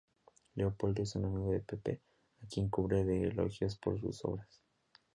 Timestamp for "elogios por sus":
3.27-4.25